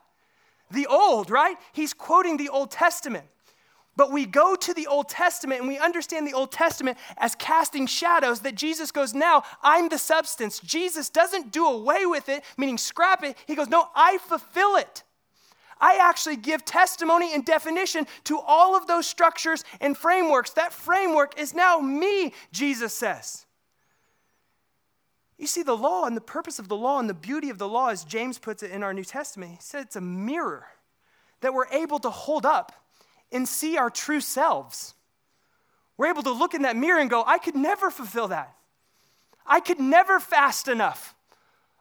[0.71, 1.57] The Old, right?
[1.73, 3.27] He's quoting the Old Testament.
[3.97, 7.87] But we go to the Old Testament and we understand the Old Testament as casting
[7.87, 10.59] shadows that Jesus goes, Now I'm the substance.
[10.59, 13.37] Jesus doesn't do away with it, meaning scrap it.
[13.47, 15.04] He goes, No, I fulfill it.
[15.85, 20.53] I actually give testimony and definition to all of those structures and frameworks.
[20.53, 23.45] That framework is now me, Jesus says.
[25.37, 27.69] You see, the law and the purpose of the law and the beauty of the
[27.69, 30.65] law, as James puts it in our New Testament, he said it's a mirror
[31.43, 32.73] that we're able to hold up
[33.31, 34.95] and see our true selves.
[35.99, 38.57] We're able to look in that mirror and go, I could never fulfill that.
[39.45, 41.15] I could never fast enough.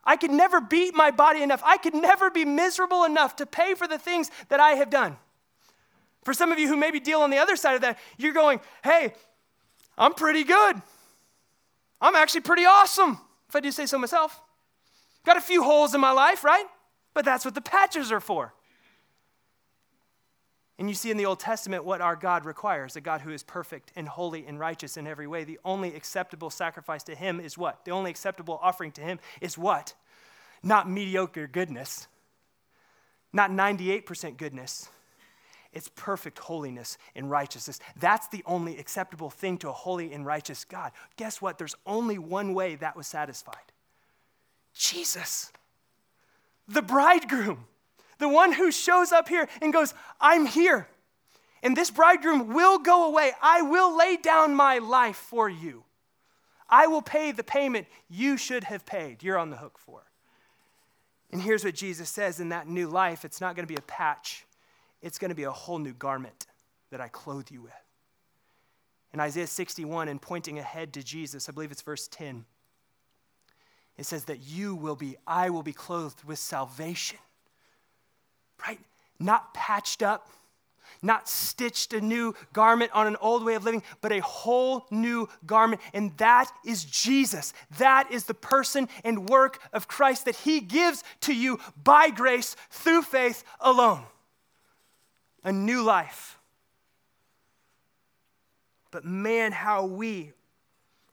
[0.05, 1.61] I could never beat my body enough.
[1.65, 5.17] I could never be miserable enough to pay for the things that I have done.
[6.23, 8.59] For some of you who maybe deal on the other side of that, you're going,
[8.83, 9.13] hey,
[9.97, 10.81] I'm pretty good.
[12.01, 14.41] I'm actually pretty awesome, if I do say so myself.
[15.25, 16.65] Got a few holes in my life, right?
[17.13, 18.53] But that's what the patches are for.
[20.79, 23.43] And you see in the Old Testament what our God requires a God who is
[23.43, 25.43] perfect and holy and righteous in every way.
[25.43, 27.85] The only acceptable sacrifice to Him is what?
[27.85, 29.93] The only acceptable offering to Him is what?
[30.63, 32.07] Not mediocre goodness,
[33.31, 34.89] not 98% goodness.
[35.73, 37.79] It's perfect holiness and righteousness.
[37.99, 40.91] That's the only acceptable thing to a holy and righteous God.
[41.17, 41.57] Guess what?
[41.57, 43.71] There's only one way that was satisfied
[44.73, 45.51] Jesus,
[46.67, 47.65] the bridegroom
[48.23, 50.87] the one who shows up here and goes, I'm here.
[51.61, 53.33] And this bridegroom will go away.
[53.41, 55.83] I will lay down my life for you.
[56.69, 59.21] I will pay the payment you should have paid.
[59.23, 60.03] You're on the hook for.
[61.31, 63.81] And here's what Jesus says in that new life it's not going to be a
[63.81, 64.45] patch,
[65.01, 66.47] it's going to be a whole new garment
[66.89, 67.73] that I clothe you with.
[69.13, 72.45] In Isaiah 61, and pointing ahead to Jesus, I believe it's verse 10,
[73.97, 77.19] it says that you will be, I will be clothed with salvation
[78.65, 78.79] right?
[79.19, 80.29] Not patched up,
[81.01, 85.27] not stitched a new garment on an old way of living, but a whole new
[85.45, 85.81] garment.
[85.93, 87.53] And that is Jesus.
[87.77, 92.55] That is the person and work of Christ that He gives to you by grace
[92.69, 94.03] through faith alone.
[95.43, 96.39] A new life.
[98.91, 100.31] But man, how we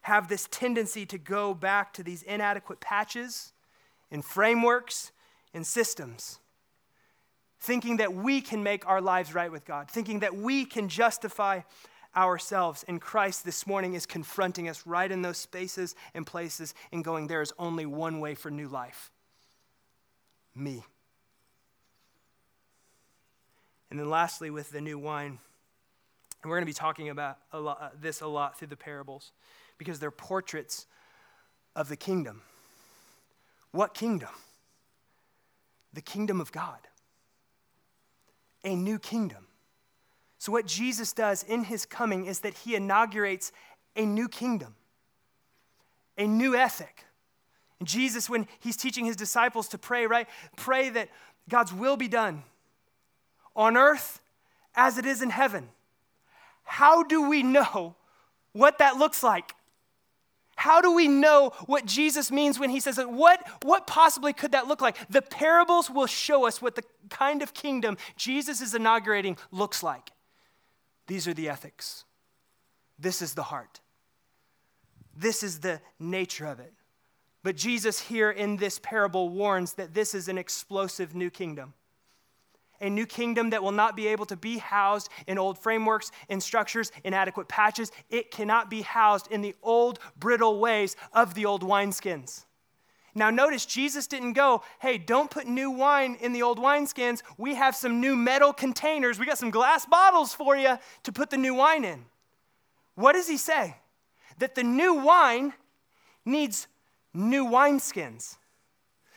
[0.03, 3.53] have this tendency to go back to these inadequate patches
[4.11, 5.11] and frameworks
[5.53, 6.39] and systems
[7.61, 11.61] thinking that we can make our lives right with God, thinking that we can justify
[12.17, 12.85] ourselves.
[12.89, 17.27] And Christ this morning is confronting us right in those spaces and places and going,
[17.27, 19.11] There is only one way for new life
[20.55, 20.85] me.
[23.91, 25.39] And then, lastly, with the new wine,
[26.43, 28.77] and we're going to be talking about a lot, uh, this a lot through the
[28.77, 29.33] parables
[29.79, 30.87] because they're portraits
[31.77, 32.43] of the kingdom.
[33.73, 34.31] What kingdom?
[35.93, 36.79] The kingdom of God
[38.65, 39.47] a new kingdom.
[40.39, 43.53] So, what Jesus does in his coming is that he inaugurates
[43.97, 44.75] a new kingdom,
[46.17, 47.05] a new ethic.
[47.79, 51.09] And Jesus, when he's teaching his disciples to pray, right, pray that
[51.49, 52.45] God's will be done
[53.57, 54.21] on earth
[54.75, 55.69] as it is in heaven.
[56.63, 57.97] How do we know
[58.53, 59.55] what that looks like?
[60.61, 63.11] How do we know what Jesus means when he says that?
[63.11, 64.99] What, what possibly could that look like?
[65.09, 70.11] The parables will show us what the kind of kingdom Jesus is inaugurating looks like.
[71.07, 72.05] These are the ethics.
[72.99, 73.81] This is the heart.
[75.17, 76.75] This is the nature of it.
[77.43, 81.73] But Jesus, here in this parable, warns that this is an explosive new kingdom
[82.81, 86.41] a new kingdom that will not be able to be housed in old frameworks, in
[86.41, 87.93] structures, inadequate patches.
[88.09, 92.45] It cannot be housed in the old, brittle ways of the old wineskins.
[93.15, 97.23] Now, notice Jesus didn't go, hey, don't put new wine in the old wineskins.
[97.37, 99.19] We have some new metal containers.
[99.19, 102.05] We got some glass bottles for you to put the new wine in.
[102.95, 103.77] What does he say?
[104.39, 105.55] That the new wine
[106.25, 106.69] needs
[107.13, 108.37] new wineskins.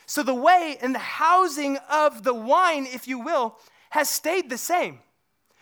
[0.06, 3.58] So the way and the housing of the wine, if you will,
[3.92, 5.00] has stayed the same.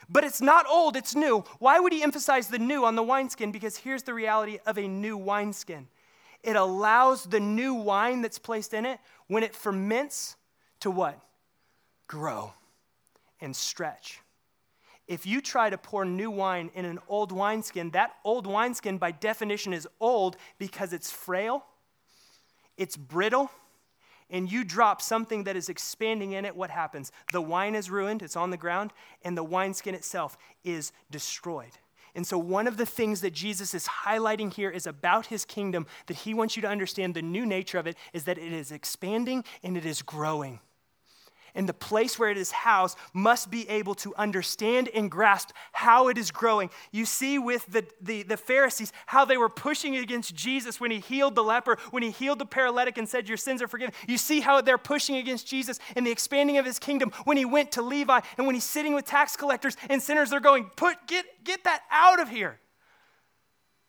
[0.09, 1.45] But it's not old, it's new.
[1.59, 3.51] Why would he emphasize the new on the wineskin?
[3.51, 5.87] Because here's the reality of a new wineskin
[6.43, 10.35] it allows the new wine that's placed in it, when it ferments,
[10.79, 11.19] to what?
[12.07, 12.53] Grow
[13.39, 14.21] and stretch.
[15.07, 19.11] If you try to pour new wine in an old wineskin, that old wineskin by
[19.11, 21.63] definition is old because it's frail,
[22.77, 23.51] it's brittle,
[24.31, 27.11] and you drop something that is expanding in it, what happens?
[27.31, 31.77] The wine is ruined, it's on the ground, and the wineskin itself is destroyed.
[32.15, 35.85] And so, one of the things that Jesus is highlighting here is about his kingdom
[36.07, 38.71] that he wants you to understand the new nature of it is that it is
[38.71, 40.59] expanding and it is growing
[41.55, 46.07] and the place where it is housed must be able to understand and grasp how
[46.07, 46.69] it is growing.
[46.91, 50.99] You see with the, the, the, Pharisees how they were pushing against Jesus when he
[50.99, 53.93] healed the leper, when he healed the paralytic and said, Your sins are forgiven.
[54.07, 57.45] You see how they're pushing against Jesus in the expanding of his kingdom when he
[57.45, 61.07] went to Levi and when he's sitting with tax collectors and sinners, they're going, Put,
[61.07, 62.59] get, get that out of here.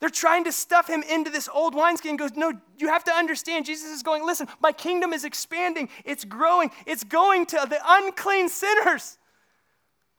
[0.02, 2.16] They're trying to stuff him into this old wineskin.
[2.16, 3.66] Goes, no, you have to understand.
[3.66, 8.48] Jesus is going, listen, my kingdom is expanding, it's growing, it's going to the unclean
[8.48, 9.16] sinners,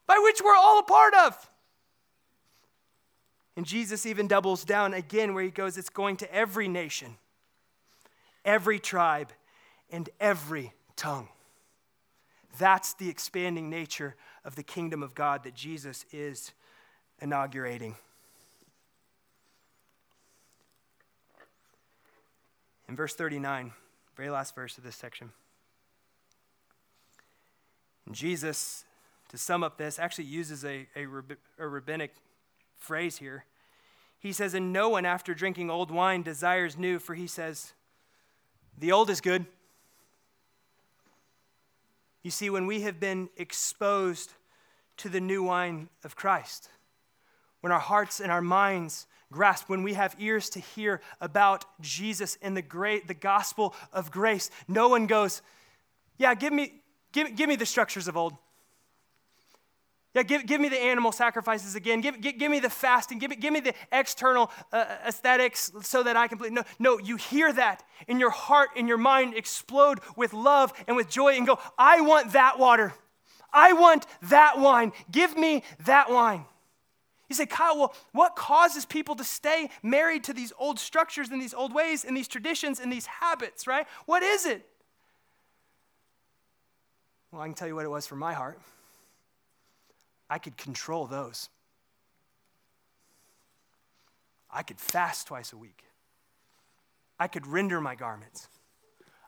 [0.07, 1.49] by which we're all a part of.
[3.57, 7.17] And Jesus even doubles down again where he goes, it's going to every nation,
[8.45, 9.34] every tribe,
[9.89, 11.27] and every tongue.
[12.57, 14.15] That's the expanding nature
[14.45, 16.53] of the kingdom of God that Jesus is
[17.19, 17.97] inaugurating.
[22.88, 23.71] In verse 39,
[24.15, 25.31] very last verse of this section.
[28.11, 28.84] Jesus,
[29.29, 31.07] to sum up this, actually uses a, a,
[31.57, 32.13] a rabbinic
[32.77, 33.45] phrase here.
[34.19, 37.73] He says, And no one after drinking old wine desires new, for he says,
[38.77, 39.45] The old is good.
[42.23, 44.34] You see, when we have been exposed
[44.97, 46.69] to the new wine of Christ,
[47.61, 52.38] when our hearts and our minds grasp, when we have ears to hear about Jesus
[52.41, 55.41] and the great the gospel of grace, no one goes,
[56.17, 56.81] Yeah, give me,
[57.11, 58.34] give, give me the structures of old.
[60.13, 61.99] Yeah, give, give me the animal sacrifices again.
[61.99, 63.17] Give, give, give me the fasting.
[63.17, 66.53] Give me, give me the external uh, aesthetics so that I can.
[66.53, 70.95] No, no, you hear that in your heart and your mind explode with love and
[70.95, 72.93] with joy and go, I want that water.
[73.51, 74.91] I want that wine.
[75.11, 76.45] Give me that wine.
[77.34, 81.41] You say, Kyle, well, what causes people to stay married to these old structures and
[81.41, 83.88] these old ways and these traditions and these habits, right?
[84.05, 84.63] What is it?
[87.31, 88.59] Well, I can tell you what it was for my heart.
[90.29, 91.49] I could control those.
[94.51, 95.86] I could fast twice a week.
[97.19, 98.47] I could render my garments.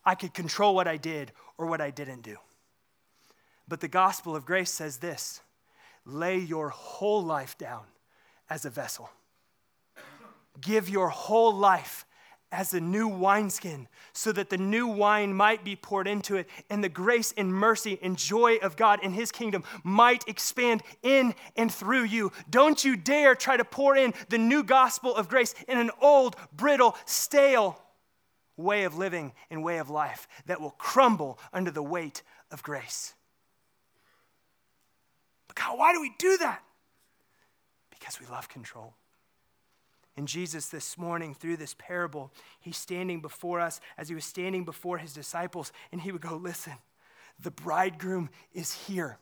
[0.06, 2.38] I could control what I did or what I didn't do.
[3.68, 5.42] But the gospel of grace says this
[6.06, 7.86] lay your whole life down
[8.50, 9.10] as a vessel.
[10.62, 12.06] Give your whole life
[12.52, 16.84] as a new wineskin so that the new wine might be poured into it and
[16.84, 21.74] the grace and mercy and joy of God in his kingdom might expand in and
[21.74, 22.32] through you.
[22.50, 26.38] Don't you dare try to pour in the new gospel of grace in an old,
[26.54, 27.82] brittle, stale
[28.58, 33.14] way of living and way of life that will crumble under the weight of grace.
[35.48, 36.64] But God, why do we do that?
[38.06, 38.94] Because we love control.
[40.16, 44.64] And Jesus, this morning, through this parable, he's standing before us as he was standing
[44.64, 46.74] before his disciples, and he would go, Listen,
[47.40, 49.18] the bridegroom is here.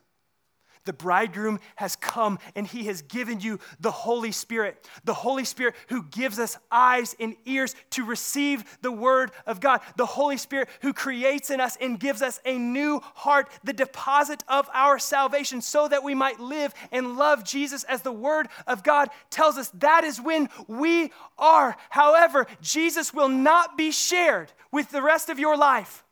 [0.86, 4.88] The bridegroom has come and he has given you the Holy Spirit.
[5.06, 9.82] The Holy Spirit who gives us eyes and ears to receive the word of God.
[9.96, 14.44] The Holy Spirit who creates in us and gives us a new heart, the deposit
[14.48, 18.84] of our salvation, so that we might live and love Jesus as the word of
[18.84, 19.70] God tells us.
[19.76, 21.78] That is when we are.
[21.90, 26.03] However, Jesus will not be shared with the rest of your life.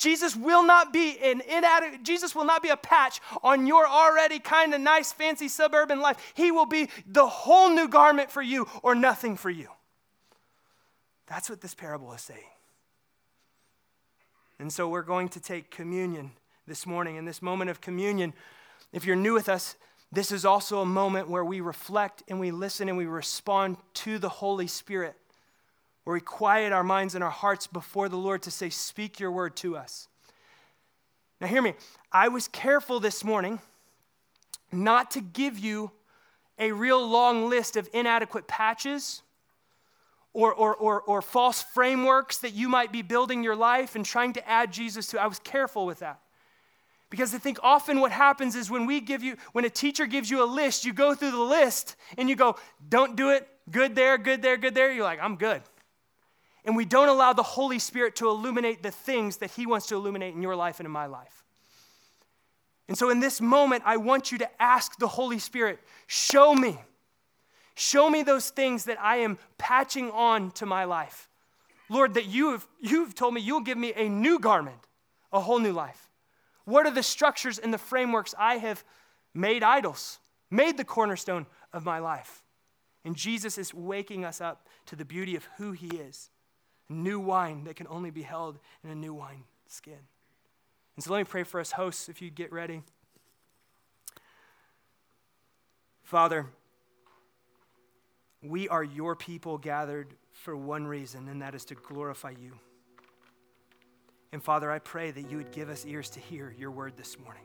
[0.00, 4.38] Jesus will not be an inadequate, Jesus will not be a patch on your already
[4.38, 6.32] kind of nice, fancy suburban life.
[6.34, 9.68] He will be the whole new garment for you or nothing for you.
[11.26, 12.40] That's what this parable is saying.
[14.58, 16.32] And so we're going to take communion
[16.66, 17.16] this morning.
[17.16, 18.32] In this moment of communion,
[18.94, 19.76] if you're new with us,
[20.10, 24.18] this is also a moment where we reflect and we listen and we respond to
[24.18, 25.14] the Holy Spirit
[26.04, 29.30] where we quiet our minds and our hearts before the Lord to say, Speak your
[29.30, 30.08] word to us.
[31.40, 31.74] Now, hear me.
[32.12, 33.60] I was careful this morning
[34.72, 35.90] not to give you
[36.58, 39.22] a real long list of inadequate patches
[40.32, 44.32] or, or, or, or false frameworks that you might be building your life and trying
[44.34, 45.20] to add Jesus to.
[45.20, 46.20] I was careful with that.
[47.08, 50.30] Because I think often what happens is when we give you, when a teacher gives
[50.30, 52.56] you a list, you go through the list and you go,
[52.88, 54.92] don't do it, good there, good there, good there.
[54.92, 55.62] You're like, I'm good
[56.64, 59.94] and we don't allow the Holy Spirit to illuminate the things that He wants to
[59.94, 61.44] illuminate in your life and in my life.
[62.88, 66.78] And so, in this moment, I want you to ask the Holy Spirit, show me.
[67.76, 71.28] Show me those things that I am patching on to my life.
[71.88, 74.76] Lord, that you have, you've told me you'll give me a new garment.
[75.32, 76.08] a whole new life?
[76.64, 78.84] What are the structures and the frameworks I have
[79.32, 80.18] made idols,
[80.50, 82.42] made the cornerstone of my life?
[83.04, 86.30] And Jesus is waking us up to the beauty of who he is
[86.90, 89.98] new wine that can only be held in a new wine skin.
[90.96, 92.82] And so let me pray for us, hosts, if you get ready.
[96.02, 96.46] Father,
[98.42, 102.52] we are your people gathered for one reason, and that is to glorify you.
[104.32, 107.18] And Father, I pray that you would give us ears to hear your word this
[107.18, 107.44] morning.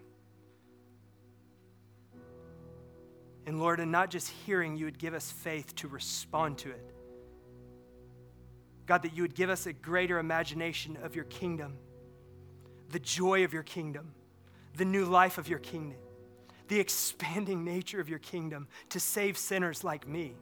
[3.46, 6.95] And Lord, and not just hearing, you would give us faith to respond to it.
[8.86, 11.77] God, that you would give us a greater imagination of your kingdom,
[12.89, 14.13] the joy of your kingdom,
[14.77, 15.97] the new life of your kingdom,
[16.67, 20.36] the expanding nature of your kingdom to save sinners like me.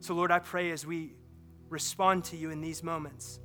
[0.00, 1.14] So, Lord, I pray as we
[1.68, 3.40] respond to you in these moments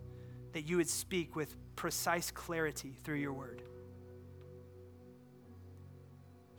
[0.54, 3.62] that you would speak with precise clarity through your word.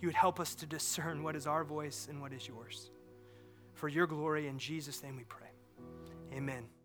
[0.00, 2.90] You would help us to discern what is our voice and what is yours.
[3.72, 5.45] For your glory, in Jesus' name we pray.
[6.37, 6.75] Amen.